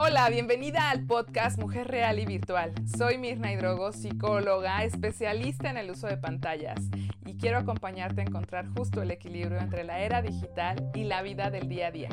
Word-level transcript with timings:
Hola, 0.00 0.30
bienvenida 0.30 0.90
al 0.90 1.04
podcast 1.06 1.58
Mujer 1.58 1.88
Real 1.88 2.20
y 2.20 2.24
Virtual. 2.24 2.72
Soy 2.96 3.18
Mirna 3.18 3.52
Hidrogo, 3.52 3.90
psicóloga, 3.90 4.84
especialista 4.84 5.70
en 5.70 5.76
el 5.76 5.90
uso 5.90 6.06
de 6.06 6.16
pantallas 6.16 6.78
y 7.26 7.36
quiero 7.36 7.58
acompañarte 7.58 8.20
a 8.20 8.24
encontrar 8.24 8.68
justo 8.76 9.02
el 9.02 9.10
equilibrio 9.10 9.58
entre 9.58 9.82
la 9.82 9.98
era 9.98 10.22
digital 10.22 10.92
y 10.94 11.02
la 11.02 11.22
vida 11.22 11.50
del 11.50 11.68
día 11.68 11.88
a 11.88 11.90
día. 11.90 12.10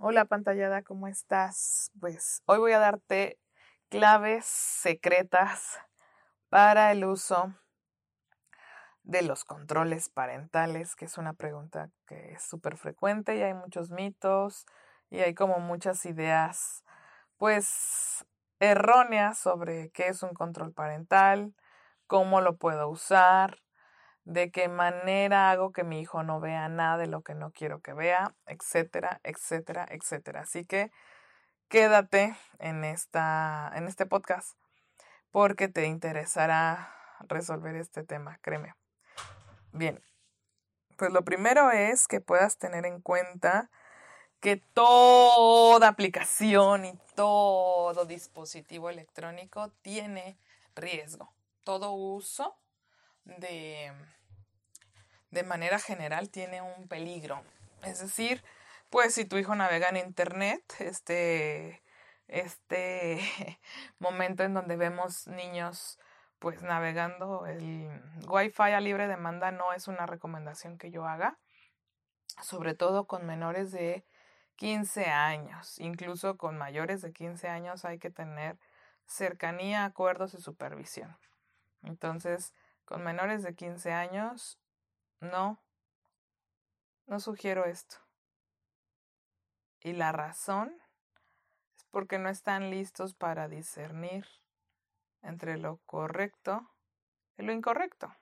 Hola 0.00 0.24
pantallada, 0.24 0.82
¿cómo 0.82 1.06
estás? 1.06 1.92
Pues 2.00 2.42
hoy 2.46 2.58
voy 2.58 2.72
a 2.72 2.80
darte 2.80 3.38
claves 3.90 4.44
secretas 4.44 5.78
para 6.48 6.90
el 6.90 7.04
uso 7.04 7.54
de 9.04 9.22
los 9.22 9.44
controles 9.44 10.08
parentales, 10.08 10.96
que 10.96 11.04
es 11.04 11.18
una 11.18 11.34
pregunta 11.34 11.90
que 12.06 12.32
es 12.32 12.42
súper 12.42 12.76
frecuente 12.76 13.36
y 13.36 13.42
hay 13.42 13.54
muchos 13.54 13.90
mitos 13.90 14.66
y 15.10 15.20
hay 15.20 15.34
como 15.34 15.60
muchas 15.60 16.04
ideas 16.06 16.84
pues 17.36 18.24
erróneas 18.60 19.38
sobre 19.38 19.90
qué 19.90 20.08
es 20.08 20.22
un 20.22 20.32
control 20.32 20.72
parental, 20.72 21.54
cómo 22.06 22.40
lo 22.40 22.56
puedo 22.56 22.88
usar, 22.88 23.60
de 24.24 24.50
qué 24.50 24.68
manera 24.68 25.50
hago 25.50 25.72
que 25.72 25.84
mi 25.84 26.00
hijo 26.00 26.22
no 26.22 26.40
vea 26.40 26.68
nada 26.68 26.96
de 26.96 27.06
lo 27.06 27.22
que 27.22 27.34
no 27.34 27.50
quiero 27.52 27.80
que 27.80 27.92
vea, 27.92 28.34
etcétera, 28.46 29.20
etcétera, 29.22 29.86
etcétera. 29.90 30.40
Así 30.42 30.64
que 30.64 30.90
quédate 31.68 32.34
en, 32.58 32.84
esta, 32.84 33.70
en 33.74 33.86
este 33.86 34.06
podcast 34.06 34.56
porque 35.30 35.68
te 35.68 35.86
interesará 35.86 36.94
resolver 37.28 37.76
este 37.76 38.04
tema, 38.04 38.38
créeme. 38.40 38.74
Bien, 39.74 40.00
pues 40.96 41.12
lo 41.12 41.24
primero 41.24 41.72
es 41.72 42.06
que 42.06 42.20
puedas 42.20 42.58
tener 42.58 42.86
en 42.86 43.00
cuenta 43.00 43.70
que 44.38 44.56
toda 44.56 45.88
aplicación 45.88 46.84
y 46.84 46.96
todo 47.16 48.04
dispositivo 48.04 48.88
electrónico 48.88 49.72
tiene 49.82 50.38
riesgo. 50.76 51.28
Todo 51.64 51.90
uso 51.90 52.56
de, 53.24 53.92
de 55.32 55.42
manera 55.42 55.80
general 55.80 56.30
tiene 56.30 56.62
un 56.62 56.86
peligro. 56.86 57.42
Es 57.82 57.98
decir, 57.98 58.44
pues 58.90 59.12
si 59.12 59.24
tu 59.24 59.38
hijo 59.38 59.56
navega 59.56 59.88
en 59.88 59.96
internet, 59.96 60.62
este, 60.78 61.82
este 62.28 63.18
momento 63.98 64.44
en 64.44 64.54
donde 64.54 64.76
vemos 64.76 65.26
niños 65.26 65.98
pues 66.44 66.62
navegando 66.62 67.46
el 67.46 67.88
Wi-Fi 68.28 68.72
a 68.72 68.80
libre 68.80 69.08
demanda 69.08 69.50
no 69.50 69.72
es 69.72 69.88
una 69.88 70.04
recomendación 70.04 70.76
que 70.76 70.90
yo 70.90 71.06
haga, 71.06 71.38
sobre 72.42 72.74
todo 72.74 73.06
con 73.06 73.24
menores 73.24 73.72
de 73.72 74.04
15 74.56 75.06
años, 75.06 75.80
incluso 75.80 76.36
con 76.36 76.58
mayores 76.58 77.00
de 77.00 77.14
15 77.14 77.48
años 77.48 77.86
hay 77.86 77.98
que 77.98 78.10
tener 78.10 78.58
cercanía, 79.06 79.86
acuerdos 79.86 80.34
y 80.34 80.38
supervisión. 80.38 81.16
Entonces, 81.82 82.52
con 82.84 83.02
menores 83.02 83.42
de 83.42 83.54
15 83.54 83.92
años, 83.94 84.58
no, 85.20 85.62
no 87.06 87.20
sugiero 87.20 87.64
esto. 87.64 87.96
Y 89.80 89.94
la 89.94 90.12
razón 90.12 90.76
es 91.74 91.84
porque 91.86 92.18
no 92.18 92.28
están 92.28 92.68
listos 92.68 93.14
para 93.14 93.48
discernir 93.48 94.26
entre 95.24 95.58
lo 95.58 95.78
correcto 95.86 96.70
y 97.36 97.42
lo 97.42 97.52
incorrecto. 97.52 98.14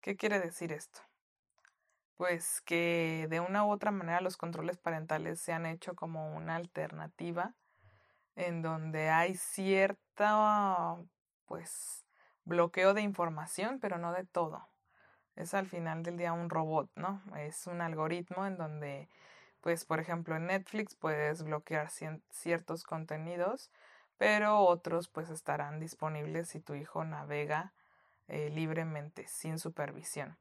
¿Qué 0.00 0.16
quiere 0.16 0.38
decir 0.40 0.72
esto? 0.72 1.00
Pues 2.16 2.60
que 2.62 3.26
de 3.28 3.40
una 3.40 3.64
u 3.64 3.70
otra 3.70 3.90
manera 3.90 4.20
los 4.20 4.36
controles 4.36 4.78
parentales 4.78 5.40
se 5.40 5.52
han 5.52 5.66
hecho 5.66 5.94
como 5.94 6.34
una 6.34 6.56
alternativa 6.56 7.54
en 8.36 8.62
donde 8.62 9.10
hay 9.10 9.34
cierta 9.34 10.96
pues 11.46 12.04
bloqueo 12.44 12.94
de 12.94 13.02
información, 13.02 13.80
pero 13.80 13.98
no 13.98 14.12
de 14.12 14.24
todo. 14.24 14.68
Es 15.34 15.52
al 15.54 15.66
final 15.66 16.02
del 16.02 16.16
día 16.16 16.32
un 16.32 16.48
robot, 16.48 16.90
¿no? 16.94 17.22
Es 17.36 17.66
un 17.66 17.80
algoritmo 17.80 18.46
en 18.46 18.56
donde 18.56 19.08
pues 19.60 19.84
por 19.84 19.98
ejemplo 19.98 20.36
en 20.36 20.46
Netflix 20.46 20.94
puedes 20.94 21.42
bloquear 21.42 21.90
ciertos 22.30 22.84
contenidos 22.84 23.70
pero 24.18 24.60
otros 24.60 25.08
pues 25.08 25.30
estarán 25.30 25.80
disponibles 25.80 26.48
si 26.48 26.60
tu 26.60 26.74
hijo 26.74 27.04
navega 27.04 27.72
eh, 28.28 28.50
libremente, 28.50 29.26
sin 29.28 29.58
supervisión. 29.58 30.38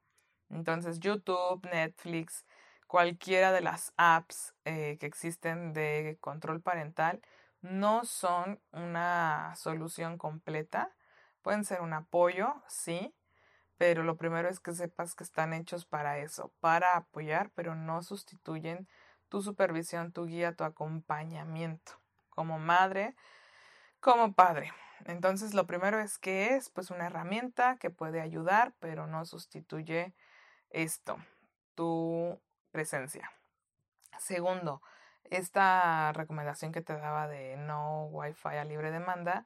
Entonces 0.49 0.99
YouTube, 0.99 1.67
Netflix, 1.71 2.45
cualquiera 2.87 3.51
de 3.51 3.61
las 3.61 3.93
apps 3.97 4.55
eh, 4.65 4.97
que 4.99 5.05
existen 5.05 5.73
de 5.73 6.17
control 6.21 6.61
parental 6.61 7.21
no 7.61 8.05
son 8.05 8.61
una 8.71 9.53
solución 9.55 10.17
completa. 10.17 10.95
Pueden 11.41 11.65
ser 11.65 11.81
un 11.81 11.93
apoyo, 11.93 12.63
sí, 12.67 13.13
pero 13.77 14.03
lo 14.03 14.17
primero 14.17 14.49
es 14.49 14.59
que 14.59 14.73
sepas 14.73 15.15
que 15.15 15.23
están 15.23 15.53
hechos 15.53 15.85
para 15.85 16.19
eso, 16.19 16.53
para 16.59 16.95
apoyar, 16.95 17.51
pero 17.55 17.75
no 17.75 18.01
sustituyen 18.03 18.87
tu 19.29 19.41
supervisión, 19.41 20.11
tu 20.11 20.25
guía, 20.25 20.55
tu 20.55 20.63
acompañamiento. 20.63 21.93
Como 22.29 22.59
madre, 22.59 23.15
como 24.05 24.33
padre. 24.33 24.71
Entonces, 25.05 25.55
lo 25.55 25.65
primero 25.65 25.99
es 25.99 26.19
que 26.19 26.53
es 26.53 26.69
pues 26.69 26.91
una 26.91 27.07
herramienta 27.07 27.77
que 27.77 27.89
puede 27.89 28.21
ayudar, 28.21 28.75
pero 28.79 29.07
no 29.07 29.25
sustituye 29.25 30.13
esto, 30.69 31.17
tu 31.73 32.39
presencia. 32.71 33.31
Segundo, 34.19 34.83
esta 35.23 36.13
recomendación 36.13 36.71
que 36.71 36.83
te 36.83 36.93
daba 36.93 37.27
de 37.27 37.57
no 37.57 38.05
Wi-Fi 38.05 38.57
a 38.57 38.63
libre 38.63 38.91
demanda 38.91 39.43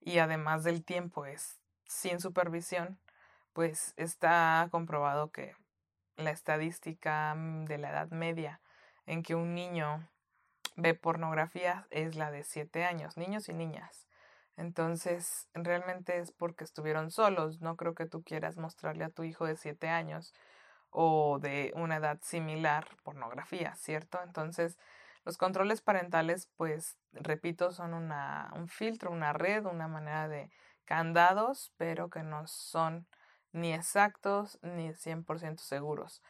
y 0.00 0.20
además 0.20 0.64
del 0.64 0.86
tiempo 0.86 1.26
es 1.26 1.60
sin 1.84 2.18
supervisión, 2.18 2.98
pues 3.52 3.92
está 3.98 4.68
comprobado 4.70 5.30
que 5.30 5.54
la 6.16 6.30
estadística 6.30 7.34
mm, 7.34 7.66
de 7.66 7.76
la 7.76 7.90
edad 7.90 8.08
media 8.08 8.62
en 9.04 9.22
que 9.22 9.34
un 9.34 9.54
niño 9.54 10.08
ve 10.78 10.94
pornografía 10.94 11.86
es 11.90 12.14
la 12.14 12.30
de 12.30 12.44
siete 12.44 12.84
años, 12.84 13.16
niños 13.16 13.48
y 13.48 13.52
niñas. 13.52 14.06
Entonces, 14.56 15.48
realmente 15.52 16.18
es 16.18 16.32
porque 16.32 16.64
estuvieron 16.64 17.10
solos. 17.10 17.60
No 17.60 17.76
creo 17.76 17.94
que 17.94 18.06
tú 18.06 18.22
quieras 18.22 18.56
mostrarle 18.56 19.04
a 19.04 19.10
tu 19.10 19.24
hijo 19.24 19.44
de 19.46 19.56
siete 19.56 19.88
años 19.88 20.32
o 20.90 21.38
de 21.40 21.72
una 21.74 21.96
edad 21.96 22.18
similar 22.22 22.86
pornografía, 23.02 23.74
¿cierto? 23.74 24.20
Entonces, 24.24 24.78
los 25.24 25.36
controles 25.36 25.82
parentales, 25.82 26.48
pues, 26.56 26.96
repito, 27.12 27.72
son 27.72 27.92
una, 27.92 28.50
un 28.54 28.68
filtro, 28.68 29.10
una 29.10 29.32
red, 29.32 29.66
una 29.66 29.88
manera 29.88 30.28
de 30.28 30.50
candados, 30.84 31.72
pero 31.76 32.08
que 32.08 32.22
no 32.22 32.46
son 32.46 33.06
ni 33.52 33.72
exactos 33.74 34.58
ni 34.62 34.94
100% 34.94 35.62
seguros. 35.62 36.22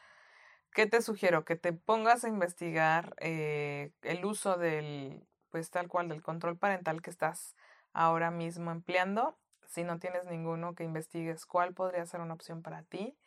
¿Qué 0.73 0.85
te 0.85 1.01
sugiero? 1.01 1.45
Que 1.45 1.55
te 1.55 1.73
pongas 1.73 2.23
a 2.23 2.29
investigar 2.29 3.15
eh, 3.19 3.91
el 4.03 4.23
uso 4.23 4.57
del, 4.57 5.25
pues 5.49 5.71
tal 5.71 5.87
cual, 5.87 6.09
del 6.09 6.21
control 6.21 6.57
parental 6.57 7.01
que 7.01 7.09
estás 7.09 7.55
ahora 7.93 8.31
mismo 8.31 8.71
empleando. 8.71 9.37
Si 9.67 9.83
no 9.83 9.99
tienes 9.99 10.25
ninguno, 10.25 10.75
que 10.75 10.83
investigues 10.83 11.45
cuál 11.45 11.73
podría 11.73 12.05
ser 12.05 12.21
una 12.21 12.33
opción 12.35 12.61
para 12.61 12.83
ti. 12.83 13.17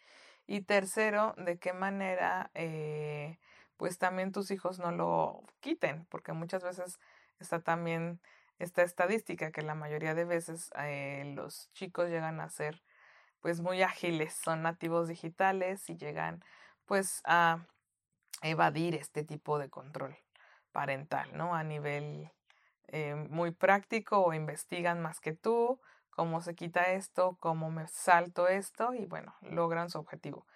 Y 0.46 0.62
tercero, 0.62 1.34
de 1.36 1.58
qué 1.58 1.72
manera, 1.72 2.50
eh, 2.54 3.38
pues 3.76 3.98
también 3.98 4.32
tus 4.32 4.50
hijos 4.50 4.78
no 4.78 4.92
lo 4.92 5.42
quiten, 5.60 6.06
porque 6.06 6.32
muchas 6.32 6.62
veces 6.62 7.00
está 7.40 7.60
también 7.60 8.20
esta 8.58 8.82
estadística 8.82 9.50
que 9.50 9.62
la 9.62 9.74
mayoría 9.74 10.14
de 10.14 10.24
veces 10.24 10.70
eh, 10.78 11.32
los 11.34 11.70
chicos 11.72 12.08
llegan 12.08 12.40
a 12.40 12.48
ser 12.48 12.82
pues 13.40 13.60
muy 13.60 13.82
ágiles, 13.82 14.34
son 14.34 14.62
nativos 14.62 15.08
digitales 15.08 15.90
y 15.90 15.96
llegan 15.96 16.44
pues 16.86 17.20
a 17.24 17.66
evadir 18.42 18.94
este 18.94 19.24
tipo 19.24 19.58
de 19.58 19.70
control 19.70 20.16
parental, 20.72 21.30
¿no? 21.36 21.54
A 21.54 21.62
nivel 21.64 22.30
eh, 22.88 23.14
muy 23.14 23.52
práctico 23.52 24.20
o 24.20 24.32
investigan 24.32 25.00
más 25.00 25.20
que 25.20 25.32
tú, 25.32 25.80
cómo 26.10 26.40
se 26.40 26.54
quita 26.54 26.92
esto, 26.92 27.36
cómo 27.40 27.70
me 27.70 27.86
salto 27.88 28.48
esto 28.48 28.94
y 28.94 29.06
bueno, 29.06 29.34
logran 29.42 29.90
su 29.90 29.98
objetivo. 29.98 30.46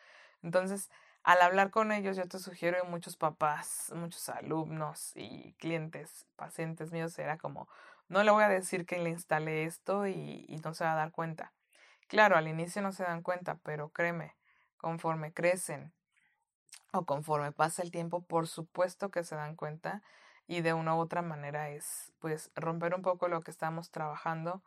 Entonces, 0.43 0.91
al 1.23 1.43
hablar 1.43 1.71
con 1.71 1.93
ellos, 1.93 2.17
yo 2.17 2.29
te 2.29 2.39
sugiero 2.39 2.79
y 2.83 2.87
muchos 2.89 3.17
papás, 3.17 3.93
muchos 3.95 4.29
alumnos 4.29 5.13
y 5.15 5.55
clientes, 5.55 6.27
pacientes 6.37 6.93
míos, 6.93 7.19
era 7.19 7.39
como, 7.39 7.69
no 8.09 8.23
le 8.23 8.31
voy 8.31 8.45
a 8.45 8.49
decir 8.49 8.87
que 8.87 8.99
le 8.99 9.11
instale 9.11 9.65
esto 9.65 10.07
y, 10.07 10.45
y 10.49 10.59
no 10.59 10.75
se 10.75 10.85
va 10.85 10.93
a 10.93 10.97
dar 10.97 11.13
cuenta. 11.13 11.53
Claro, 12.09 12.37
al 12.37 12.47
inicio 12.49 12.83
no 12.83 12.93
se 12.93 13.03
dan 13.03 13.23
cuenta, 13.23 13.57
pero 13.65 13.89
créeme, 13.89 14.37
conforme 14.77 15.33
crecen 15.33 15.93
o 16.93 17.05
conforme 17.05 17.53
pasa 17.53 17.83
el 17.83 17.91
tiempo, 17.91 18.23
por 18.23 18.47
supuesto 18.47 19.11
que 19.11 19.25
se 19.25 19.37
dan 19.37 19.57
cuenta 19.57 20.03
y 20.47 20.61
de 20.61 20.73
una 20.73 20.95
u 20.95 20.99
otra 20.99 21.23
manera 21.23 21.71
es 21.71 22.13
pues 22.21 22.51
romper 22.55 22.95
un 22.95 23.03
poco 23.03 23.29
lo 23.29 23.41
que 23.43 23.51
estamos 23.51 23.91
trabajando 23.91 24.63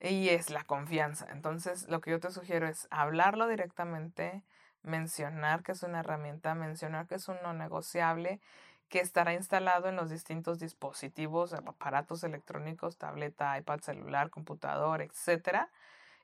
y 0.00 0.30
es 0.30 0.50
la 0.50 0.64
confianza. 0.64 1.26
Entonces 1.30 1.88
lo 1.88 2.00
que 2.00 2.12
yo 2.12 2.20
te 2.20 2.30
sugiero 2.30 2.66
es 2.68 2.88
hablarlo 2.90 3.48
directamente, 3.48 4.44
mencionar 4.82 5.62
que 5.62 5.72
es 5.72 5.82
una 5.82 6.00
herramienta, 6.00 6.54
mencionar 6.54 7.06
que 7.06 7.16
es 7.16 7.28
un 7.28 7.36
no 7.42 7.52
negociable, 7.52 8.40
que 8.88 9.00
estará 9.00 9.34
instalado 9.34 9.88
en 9.88 9.96
los 9.96 10.10
distintos 10.10 10.58
dispositivos, 10.58 11.52
aparatos 11.52 12.24
electrónicos, 12.24 12.96
tableta, 12.96 13.56
iPad, 13.56 13.80
celular, 13.80 14.30
computador, 14.30 15.00
etcétera, 15.00 15.70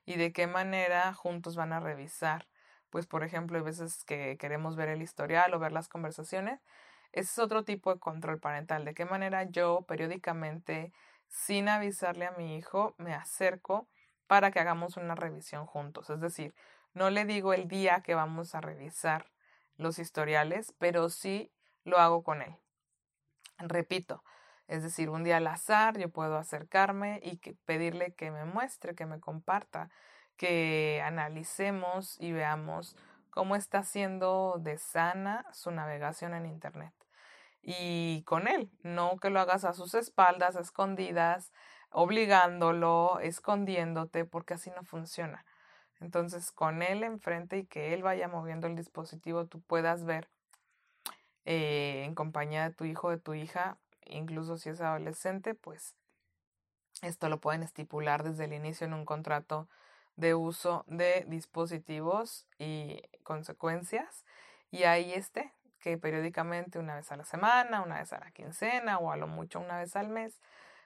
y 0.05 0.15
de 0.17 0.33
qué 0.33 0.47
manera 0.47 1.13
juntos 1.13 1.55
van 1.55 1.71
a 1.71 1.79
revisar. 1.79 2.45
Pues, 2.89 3.07
por 3.07 3.23
ejemplo, 3.23 3.57
hay 3.57 3.63
veces 3.63 4.03
que 4.05 4.37
queremos 4.37 4.75
ver 4.75 4.89
el 4.89 5.01
historial 5.01 5.53
o 5.53 5.59
ver 5.59 5.71
las 5.71 5.89
conversaciones. 5.89 6.61
Ese 7.11 7.31
es 7.31 7.39
otro 7.39 7.63
tipo 7.63 7.93
de 7.93 7.99
control 7.99 8.39
parental. 8.39 8.85
De 8.85 8.93
qué 8.93 9.05
manera 9.05 9.43
yo 9.43 9.81
periódicamente, 9.87 10.93
sin 11.27 11.69
avisarle 11.69 12.25
a 12.25 12.31
mi 12.31 12.57
hijo, 12.57 12.95
me 12.97 13.13
acerco 13.13 13.87
para 14.27 14.51
que 14.51 14.59
hagamos 14.59 14.97
una 14.97 15.15
revisión 15.15 15.65
juntos. 15.65 16.09
Es 16.09 16.19
decir, 16.21 16.53
no 16.93 17.09
le 17.09 17.25
digo 17.25 17.53
el 17.53 17.67
día 17.67 18.01
que 18.01 18.15
vamos 18.15 18.55
a 18.55 18.61
revisar 18.61 19.31
los 19.77 19.99
historiales, 19.99 20.73
pero 20.79 21.09
sí 21.09 21.51
lo 21.83 21.97
hago 21.97 22.23
con 22.23 22.41
él. 22.41 22.55
Repito, 23.59 24.23
es 24.67 24.83
decir, 24.83 25.09
un 25.09 25.23
día 25.23 25.37
al 25.37 25.47
azar 25.47 25.97
yo 25.97 26.09
puedo 26.09 26.37
acercarme 26.37 27.19
y 27.23 27.37
pedirle 27.65 28.13
que 28.13 28.31
me 28.31 28.45
muestre, 28.45 28.95
que 28.95 29.05
me 29.05 29.19
comparta, 29.19 29.89
que 30.37 31.01
analicemos 31.03 32.19
y 32.19 32.31
veamos 32.31 32.95
cómo 33.29 33.55
está 33.55 33.83
siendo 33.83 34.57
de 34.59 34.77
sana 34.77 35.45
su 35.53 35.71
navegación 35.71 36.33
en 36.33 36.45
Internet. 36.45 36.93
Y 37.61 38.23
con 38.23 38.47
él, 38.47 38.71
no 38.81 39.17
que 39.17 39.29
lo 39.29 39.39
hagas 39.39 39.65
a 39.65 39.73
sus 39.73 39.93
espaldas, 39.93 40.55
escondidas, 40.55 41.51
obligándolo, 41.89 43.19
escondiéndote, 43.19 44.25
porque 44.25 44.53
así 44.53 44.71
no 44.71 44.83
funciona. 44.83 45.45
Entonces, 45.99 46.51
con 46.51 46.81
él 46.81 47.03
enfrente 47.03 47.57
y 47.57 47.65
que 47.65 47.93
él 47.93 48.03
vaya 48.03 48.27
moviendo 48.27 48.67
el 48.67 48.75
dispositivo, 48.75 49.47
tú 49.47 49.61
puedas 49.61 50.05
ver 50.05 50.29
eh, 51.45 52.03
en 52.05 52.13
compañía 52.13 52.63
de 52.63 52.75
tu 52.75 52.85
hijo 52.85 53.09
de 53.09 53.17
tu 53.17 53.33
hija, 53.33 53.77
incluso 54.05 54.57
si 54.57 54.69
es 54.69 54.81
adolescente, 54.81 55.55
pues 55.55 55.95
esto 57.01 57.29
lo 57.29 57.39
pueden 57.39 57.63
estipular 57.63 58.23
desde 58.23 58.45
el 58.45 58.53
inicio 58.53 58.85
en 58.85 58.93
un 58.93 59.05
contrato 59.05 59.67
de 60.17 60.35
uso 60.35 60.83
de 60.87 61.23
dispositivos 61.27 62.45
y 62.59 63.01
consecuencias. 63.23 64.25
Y 64.69 64.83
ahí 64.83 65.13
esté, 65.13 65.53
que 65.79 65.97
periódicamente, 65.97 66.79
una 66.79 66.95
vez 66.95 67.11
a 67.11 67.15
la 67.17 67.23
semana, 67.23 67.81
una 67.81 67.99
vez 67.99 68.11
a 68.11 68.19
la 68.19 68.31
quincena 68.31 68.97
o 68.97 69.11
a 69.11 69.17
lo 69.17 69.27
mucho 69.27 69.59
una 69.59 69.77
vez 69.77 69.95
al 69.95 70.09
mes, 70.09 70.41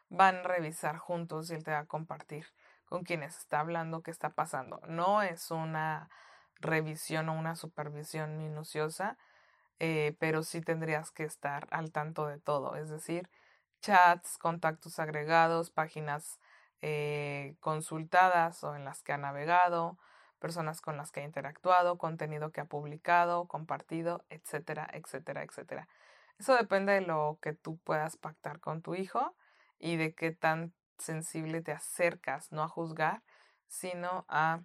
van 0.10 0.38
a 0.38 0.44
revisar 0.44 0.98
juntos 0.98 1.50
y 1.50 1.56
él 1.56 1.64
te 1.64 1.72
va 1.72 1.80
a 1.80 1.86
compartir 1.86 2.46
con 2.86 3.04
quienes 3.04 3.38
está 3.38 3.62
hablando 3.62 4.04
qué 4.04 4.12
está 4.12 4.30
pasando. 4.32 4.82
No 4.88 5.22
es 5.24 5.50
una 5.50 6.10
revisión 6.60 7.30
o 7.30 7.34
una 7.34 7.56
supervisión 7.56 8.38
minuciosa, 8.38 9.18
eh, 9.80 10.16
pero 10.20 10.44
sí 10.44 10.62
tendrías 10.62 11.10
que 11.10 11.24
estar 11.24 11.68
al 11.72 11.92
tanto 11.92 12.28
de 12.28 12.38
todo, 12.38 12.76
es 12.76 12.90
decir, 12.90 13.30
chats, 13.82 14.38
contactos 14.38 15.00
agregados, 15.00 15.72
páginas 15.72 16.40
eh, 16.82 17.56
consultadas 17.60 18.64
o 18.64 18.76
en 18.76 18.86
las 18.86 19.04
que 19.04 19.14
ha 19.14 19.18
navegado, 19.18 19.98
personas 20.40 20.82
con 20.82 20.98
las 20.98 21.12
que 21.12 21.22
ha 21.22 21.24
interactuado, 21.24 21.98
contenido 21.98 22.52
que 22.52 22.62
ha 22.62 22.66
publicado, 22.66 23.48
compartido, 23.48 24.26
etcétera, 24.30 24.88
etcétera, 24.92 25.44
etcétera. 25.44 25.88
Eso 26.40 26.56
depende 26.56 26.94
de 26.94 27.02
lo 27.02 27.38
que 27.42 27.54
tú 27.54 27.78
puedas 27.78 28.18
pactar 28.18 28.60
con 28.60 28.82
tu 28.82 28.96
hijo 28.96 29.36
y 29.78 29.98
de 29.98 30.16
qué 30.16 30.32
tan 30.32 30.74
sensible 30.98 31.62
te 31.62 31.72
acercas, 31.72 32.52
no 32.52 32.64
a 32.64 32.68
juzgar, 32.68 33.22
sino 33.68 34.26
a 34.28 34.62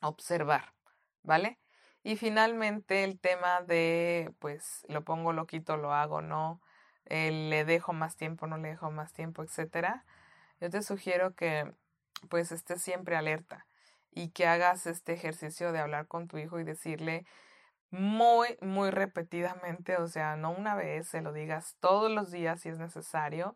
observar, 0.00 0.74
¿vale? 1.22 1.58
Y 2.02 2.16
finalmente 2.16 3.02
el 3.02 3.18
tema 3.18 3.62
de, 3.62 4.32
pues, 4.38 4.86
lo 4.88 5.02
pongo 5.02 5.32
loquito, 5.32 5.76
lo 5.76 5.92
hago, 5.92 6.22
no, 6.22 6.60
le 7.06 7.64
dejo 7.64 7.92
más 7.92 8.16
tiempo, 8.16 8.46
no 8.46 8.58
le 8.58 8.68
dejo 8.68 8.92
más 8.92 9.12
tiempo, 9.12 9.42
etcétera. 9.42 10.04
Yo 10.60 10.70
te 10.70 10.82
sugiero 10.82 11.34
que, 11.34 11.70
pues, 12.30 12.50
estés 12.50 12.82
siempre 12.82 13.16
alerta 13.16 13.66
y 14.10 14.30
que 14.30 14.46
hagas 14.46 14.86
este 14.86 15.12
ejercicio 15.12 15.72
de 15.72 15.80
hablar 15.80 16.06
con 16.06 16.28
tu 16.28 16.38
hijo 16.38 16.58
y 16.58 16.64
decirle 16.64 17.26
muy, 17.90 18.56
muy 18.62 18.90
repetidamente, 18.90 19.96
o 19.98 20.08
sea, 20.08 20.36
no 20.36 20.50
una 20.50 20.74
vez, 20.74 21.08
se 21.08 21.20
lo 21.20 21.32
digas 21.32 21.76
todos 21.80 22.10
los 22.10 22.30
días 22.30 22.62
si 22.62 22.70
es 22.70 22.78
necesario, 22.78 23.54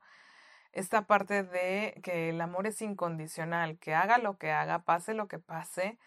esta 0.73 1.07
parte 1.07 1.43
de 1.43 1.99
que 2.03 2.29
el 2.29 2.41
amor 2.41 2.67
es 2.67 2.83
incondicional, 2.83 3.79
que 3.79 3.95
haga 3.95 4.19
lo 4.19 4.37
que 4.37 4.53
haga, 4.53 4.81
pase 4.81 5.15
lo 5.15 5.27
que 5.27 5.39
pase, 5.39 5.99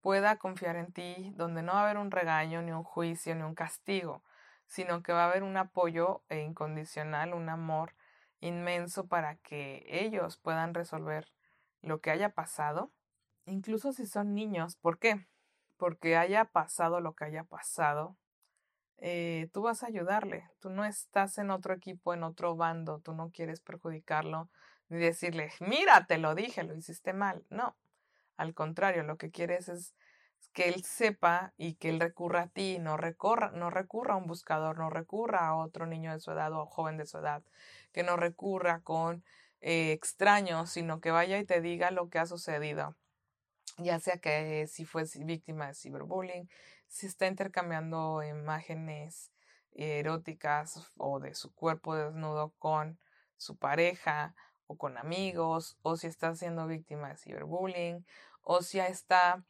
pueda 0.00 0.36
confiar 0.36 0.76
en 0.76 0.92
ti, 0.92 1.32
donde 1.34 1.62
no 1.62 1.72
va 1.72 1.80
a 1.80 1.84
haber 1.84 1.98
un 1.98 2.12
regaño, 2.12 2.62
ni 2.62 2.70
un 2.70 2.84
juicio, 2.84 3.34
ni 3.34 3.42
un 3.42 3.56
castigo, 3.56 4.22
sino 4.66 5.02
que 5.02 5.12
va 5.12 5.24
a 5.24 5.28
haber 5.30 5.42
un 5.42 5.56
apoyo 5.56 6.22
e 6.28 6.38
incondicional, 6.40 7.34
un 7.34 7.48
amor 7.48 7.95
inmenso 8.46 9.06
para 9.06 9.36
que 9.36 9.84
ellos 9.88 10.38
puedan 10.38 10.74
resolver 10.74 11.28
lo 11.82 12.00
que 12.00 12.10
haya 12.10 12.30
pasado, 12.30 12.92
incluso 13.44 13.92
si 13.92 14.06
son 14.06 14.34
niños. 14.34 14.76
¿Por 14.76 14.98
qué? 14.98 15.26
Porque 15.76 16.16
haya 16.16 16.46
pasado 16.46 17.00
lo 17.00 17.14
que 17.14 17.24
haya 17.24 17.44
pasado, 17.44 18.16
eh, 18.98 19.48
tú 19.52 19.62
vas 19.62 19.82
a 19.82 19.88
ayudarle. 19.88 20.48
Tú 20.60 20.70
no 20.70 20.84
estás 20.84 21.38
en 21.38 21.50
otro 21.50 21.74
equipo, 21.74 22.14
en 22.14 22.22
otro 22.22 22.56
bando, 22.56 23.00
tú 23.00 23.12
no 23.12 23.30
quieres 23.30 23.60
perjudicarlo 23.60 24.48
ni 24.88 24.98
decirle, 24.98 25.50
mira, 25.60 26.06
te 26.06 26.18
lo 26.18 26.34
dije, 26.34 26.62
lo 26.62 26.74
hiciste 26.74 27.12
mal. 27.12 27.44
No, 27.50 27.76
al 28.36 28.54
contrario, 28.54 29.02
lo 29.02 29.16
que 29.16 29.30
quieres 29.30 29.68
es 29.68 29.94
que 30.52 30.68
él 30.68 30.82
sepa 30.84 31.52
y 31.58 31.74
que 31.74 31.90
él 31.90 32.00
recurra 32.00 32.42
a 32.42 32.48
ti, 32.48 32.78
no 32.78 32.96
recurra, 32.96 33.50
no 33.52 33.68
recurra 33.68 34.14
a 34.14 34.16
un 34.16 34.26
buscador, 34.26 34.78
no 34.78 34.88
recurra 34.88 35.46
a 35.48 35.54
otro 35.54 35.86
niño 35.86 36.12
de 36.12 36.20
su 36.20 36.30
edad 36.30 36.52
o 36.54 36.64
joven 36.66 36.96
de 36.96 37.06
su 37.06 37.18
edad, 37.18 37.42
que 37.92 38.02
no 38.02 38.16
recurra 38.16 38.80
con 38.80 39.22
eh, 39.60 39.92
extraños, 39.92 40.70
sino 40.70 41.00
que 41.00 41.10
vaya 41.10 41.38
y 41.38 41.44
te 41.44 41.60
diga 41.60 41.90
lo 41.90 42.08
que 42.08 42.18
ha 42.18 42.26
sucedido, 42.26 42.96
ya 43.78 44.00
sea 44.00 44.16
que 44.18 44.66
si 44.66 44.84
fue 44.84 45.04
víctima 45.24 45.66
de 45.66 45.74
ciberbullying, 45.74 46.48
si 46.88 47.06
está 47.06 47.26
intercambiando 47.26 48.22
imágenes 48.22 49.32
eróticas 49.72 50.90
o 50.96 51.20
de 51.20 51.34
su 51.34 51.52
cuerpo 51.52 51.94
desnudo 51.94 52.54
con 52.58 52.98
su 53.36 53.56
pareja 53.56 54.34
o 54.66 54.76
con 54.76 54.96
amigos, 54.96 55.76
o 55.82 55.96
si 55.96 56.06
está 56.06 56.34
siendo 56.34 56.66
víctima 56.66 57.10
de 57.10 57.18
ciberbullying, 57.18 58.06
o 58.42 58.62
si 58.62 58.80
está 58.80 59.44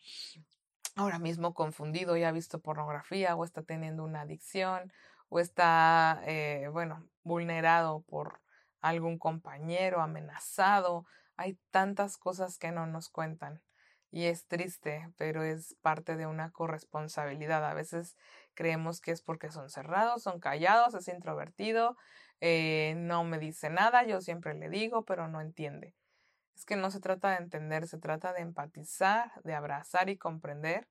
ahora 0.97 1.19
mismo 1.19 1.55
confundido 1.55 2.17
y 2.17 2.25
ha 2.25 2.33
visto 2.33 2.61
pornografía, 2.61 3.37
o 3.37 3.45
está 3.45 3.63
teniendo 3.63 4.03
una 4.03 4.23
adicción, 4.23 4.93
o 5.29 5.39
está, 5.41 6.23
eh, 6.27 6.69
bueno, 6.73 7.07
vulnerado 7.23 8.03
por 8.03 8.41
algún 8.81 9.19
compañero, 9.19 10.01
amenazado. 10.01 11.07
Hay 11.37 11.59
tantas 11.71 12.17
cosas 12.17 12.59
que 12.59 12.73
no 12.73 12.87
nos 12.87 13.11
cuentan. 13.11 13.63
Y 14.11 14.25
es 14.27 14.47
triste, 14.47 15.11
pero 15.19 15.43
es 15.43 15.77
parte 15.83 16.17
de 16.17 16.27
una 16.27 16.51
corresponsabilidad. 16.51 17.65
A 17.65 17.75
veces 17.75 18.17
creemos 18.55 19.01
que 19.01 19.11
es 19.13 19.21
porque 19.21 19.51
son 19.51 19.69
cerrados, 19.69 20.23
son 20.23 20.41
callados, 20.41 20.95
es 20.95 21.09
introvertido, 21.09 21.97
eh, 22.41 22.95
no 22.97 23.25
me 23.25 23.39
dice 23.39 23.69
nada, 23.69 24.05
yo 24.05 24.21
siempre 24.23 24.55
le 24.55 24.71
digo, 24.71 25.05
pero 25.05 25.29
no 25.29 25.41
entiende. 25.41 25.95
Es 26.57 26.65
que 26.65 26.77
no 26.77 26.91
se 26.91 27.01
trata 27.01 27.31
de 27.31 27.37
entender, 27.37 27.87
se 27.87 27.99
trata 27.99 28.33
de 28.33 28.41
empatizar, 28.41 29.31
de 29.45 29.55
abrazar 29.55 30.09
y 30.09 30.17
comprender 30.17 30.89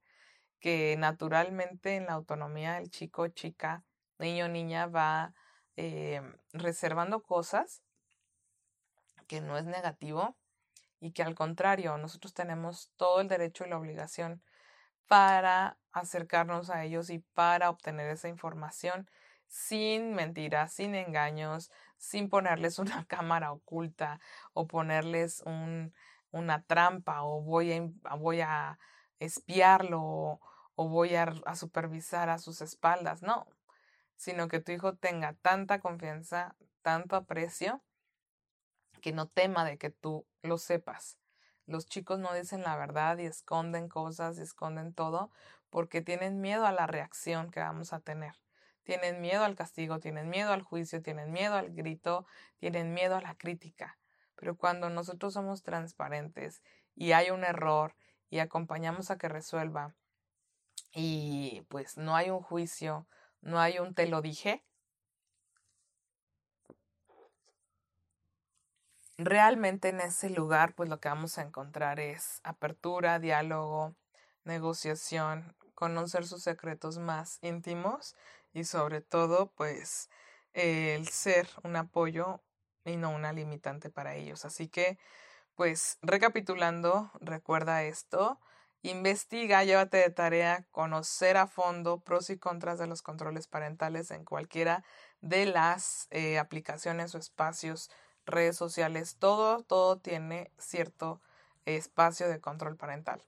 que 0.59 0.95
naturalmente 0.97 1.95
en 1.95 2.05
la 2.05 2.13
autonomía 2.13 2.75
del 2.75 2.89
chico, 2.89 3.27
chica, 3.27 3.83
niño, 4.19 4.47
niña 4.47 4.87
va 4.87 5.33
eh, 5.75 6.21
reservando 6.53 7.21
cosas 7.23 7.81
que 9.27 9.41
no 9.41 9.57
es 9.57 9.65
negativo, 9.65 10.37
y 10.99 11.11
que 11.11 11.23
al 11.23 11.35
contrario, 11.35 11.97
nosotros 11.97 12.33
tenemos 12.33 12.91
todo 12.97 13.21
el 13.21 13.27
derecho 13.27 13.65
y 13.65 13.69
la 13.69 13.77
obligación 13.77 14.41
para 15.07 15.77
acercarnos 15.91 16.69
a 16.69 16.83
ellos 16.83 17.09
y 17.09 17.19
para 17.19 17.69
obtener 17.69 18.09
esa 18.09 18.27
información 18.27 19.09
sin 19.47 20.13
mentiras, 20.13 20.73
sin 20.73 20.95
engaños, 20.95 21.71
sin 21.97 22.29
ponerles 22.29 22.79
una 22.79 23.05
cámara 23.05 23.51
oculta 23.51 24.19
o 24.53 24.67
ponerles 24.67 25.41
un, 25.45 25.93
una 26.31 26.63
trampa 26.63 27.23
o 27.23 27.41
voy 27.41 27.73
a, 27.73 28.15
voy 28.15 28.41
a 28.41 28.79
espiarlo 29.19 30.01
o, 30.75 30.89
voy 30.89 31.15
a, 31.15 31.33
a 31.45 31.55
supervisar 31.55 32.29
a 32.29 32.37
sus 32.37 32.61
espaldas, 32.61 33.21
no, 33.21 33.47
sino 34.17 34.47
que 34.47 34.59
tu 34.59 34.71
hijo 34.71 34.95
tenga 34.95 35.33
tanta 35.33 35.79
confianza, 35.79 36.55
tanto 36.81 37.15
aprecio, 37.15 37.81
que 39.01 39.13
no 39.13 39.27
tema 39.27 39.63
de 39.65 39.77
que 39.77 39.89
tú 39.89 40.25
lo 40.41 40.57
sepas. 40.57 41.17
Los 41.67 41.87
chicos 41.87 42.19
no 42.19 42.33
dicen 42.33 42.63
la 42.63 42.75
verdad 42.75 43.17
y 43.17 43.25
esconden 43.25 43.87
cosas 43.87 44.37
y 44.37 44.41
esconden 44.41 44.93
todo 44.93 45.31
porque 45.69 46.01
tienen 46.01 46.41
miedo 46.41 46.65
a 46.65 46.71
la 46.71 46.87
reacción 46.87 47.49
que 47.51 47.59
vamos 47.59 47.93
a 47.93 47.99
tener. 47.99 48.33
Tienen 48.85 49.19
miedo 49.19 49.43
al 49.43 49.55
castigo, 49.55 49.99
tienen 49.99 50.29
miedo 50.29 50.53
al 50.53 50.61
juicio, 50.61 51.01
tienen 51.01 51.31
miedo 51.31 51.55
al 51.55 51.71
grito, 51.71 52.27
tienen 52.57 52.93
miedo 52.93 53.15
a 53.15 53.21
la 53.21 53.35
crítica. 53.35 53.97
Pero 54.35 54.55
cuando 54.55 54.91
nosotros 54.91 55.33
somos 55.33 55.63
transparentes 55.63 56.61
y 56.93 57.11
hay 57.13 57.31
un 57.31 57.43
error 57.43 57.95
y 58.29 58.39
acompañamos 58.39 59.09
a 59.09 59.17
que 59.17 59.27
resuelva 59.27 59.95
y 60.93 61.65
pues 61.67 61.97
no 61.97 62.15
hay 62.15 62.29
un 62.29 62.41
juicio, 62.41 63.07
no 63.41 63.59
hay 63.59 63.79
un 63.79 63.95
te 63.95 64.07
lo 64.07 64.21
dije. 64.21 64.63
Realmente 69.17 69.89
en 69.89 69.99
ese 69.99 70.29
lugar 70.29 70.75
pues 70.75 70.89
lo 70.89 70.99
que 70.99 71.09
vamos 71.09 71.39
a 71.39 71.41
encontrar 71.41 71.99
es 71.99 72.39
apertura, 72.43 73.17
diálogo, 73.17 73.95
negociación, 74.43 75.55
conocer 75.73 76.27
sus 76.27 76.43
secretos 76.43 76.99
más 76.99 77.39
íntimos 77.41 78.15
y 78.55 78.63
sobre 78.63 79.01
todo 79.01 79.51
pues 79.51 80.09
el 80.53 81.07
ser 81.09 81.47
un 81.63 81.75
apoyo 81.75 82.41
y 82.85 82.95
no 82.95 83.11
una 83.11 83.33
limitante 83.33 83.89
para 83.89 84.15
ellos. 84.15 84.45
Así 84.45 84.69
que 84.69 84.97
pues 85.55 85.99
recapitulando, 86.01 87.11
recuerda 87.19 87.83
esto, 87.83 88.39
investiga, 88.81 89.63
llévate 89.63 89.97
de 89.97 90.09
tarea 90.09 90.65
conocer 90.71 91.37
a 91.37 91.47
fondo 91.47 91.99
pros 91.99 92.29
y 92.29 92.37
contras 92.37 92.79
de 92.79 92.87
los 92.87 93.01
controles 93.01 93.47
parentales 93.47 94.09
en 94.11 94.23
cualquiera 94.23 94.83
de 95.19 95.45
las 95.45 96.07
eh, 96.11 96.39
aplicaciones 96.39 97.13
o 97.13 97.17
espacios, 97.17 97.91
redes 98.25 98.55
sociales, 98.55 99.17
todo, 99.19 99.63
todo 99.63 99.97
tiene 99.97 100.51
cierto 100.57 101.21
espacio 101.65 102.29
de 102.29 102.39
control 102.39 102.77
parental. 102.77 103.21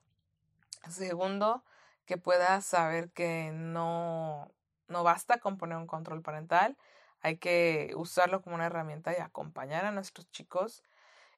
Segundo, 0.89 1.63
que 2.05 2.17
puedas 2.17 2.65
saber 2.65 3.09
que 3.11 3.51
no, 3.53 4.51
no 4.87 5.03
basta 5.03 5.39
con 5.39 5.57
poner 5.57 5.77
un 5.77 5.87
control 5.87 6.21
parental, 6.21 6.77
hay 7.21 7.37
que 7.37 7.93
usarlo 7.95 8.41
como 8.41 8.55
una 8.55 8.67
herramienta 8.67 9.11
y 9.17 9.21
acompañar 9.21 9.85
a 9.85 9.91
nuestros 9.91 10.29
chicos. 10.31 10.83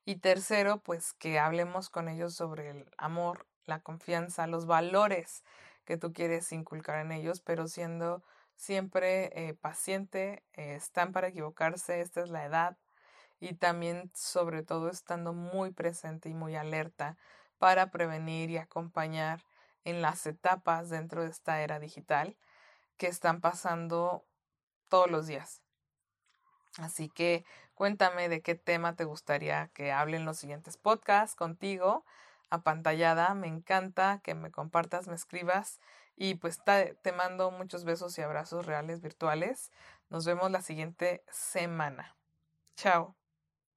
Y 0.06 0.18
tercero, 0.18 0.80
pues 0.80 1.14
que 1.14 1.40
hablemos 1.40 1.90
con 1.90 2.10
ellos 2.10 2.34
sobre 2.36 2.70
el 2.70 2.86
amor, 2.98 3.46
la 3.66 3.80
confianza, 3.82 4.48
los 4.48 4.66
valores 4.66 5.44
que 5.86 5.98
tú 5.98 6.14
quieres 6.14 6.52
inculcar 6.52 7.00
en 7.00 7.12
ellos, 7.12 7.42
pero 7.42 7.68
siendo 7.68 8.24
siempre 8.56 9.32
eh, 9.48 9.54
paciente, 9.54 10.44
eh, 10.54 10.76
están 10.76 11.12
para 11.14 11.30
equivocarse, 11.30 12.02
esta 12.02 12.22
es 12.22 12.30
la 12.30 12.46
edad, 12.46 12.78
y 13.40 13.54
también 13.54 14.12
sobre 14.14 14.64
todo 14.64 14.90
estando 14.90 15.34
muy 15.34 15.72
presente 15.72 16.30
y 16.30 16.34
muy 16.34 16.56
alerta 16.56 17.18
para 17.58 17.92
prevenir 17.92 18.50
y 18.50 18.58
acompañar 18.58 19.44
en 19.86 20.02
las 20.02 20.26
etapas 20.26 20.90
dentro 20.90 21.24
de 21.24 21.30
esta 21.30 21.62
era 21.62 21.80
digital 21.80 22.36
que 23.00 23.08
están 23.08 23.42
pasando 23.42 24.28
todos 24.90 25.10
los 25.10 25.26
días. 25.26 25.64
Así 26.78 27.10
que 27.10 27.46
cuéntame 27.74 28.30
de 28.30 28.42
qué 28.42 28.54
tema 28.54 28.96
te 28.96 29.06
gustaría 29.06 29.70
que 29.74 29.92
hable 29.92 30.18
en 30.18 30.26
los 30.26 30.38
siguientes 30.38 30.78
podcasts 30.78 31.36
contigo, 31.36 32.06
apantallada. 32.52 33.34
Me 33.34 33.48
encanta 33.48 34.22
que 34.24 34.36
me 34.36 34.52
compartas, 34.52 35.08
me 35.08 35.16
escribas 35.16 35.80
y 36.16 36.36
pues 36.36 36.62
te 36.64 37.12
mando 37.14 37.50
muchos 37.50 37.86
besos 37.86 38.18
y 38.18 38.22
abrazos 38.22 38.66
reales 38.66 39.02
virtuales. 39.02 39.72
Nos 40.10 40.26
vemos 40.26 40.52
la 40.52 40.62
siguiente 40.62 41.24
semana. 41.32 42.16
Chao. 42.76 43.19